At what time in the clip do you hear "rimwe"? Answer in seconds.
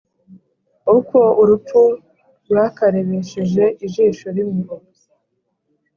4.37-4.63